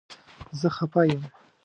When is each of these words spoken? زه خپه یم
زه 0.59 0.67
خپه 0.77 1.01
یم 1.13 1.21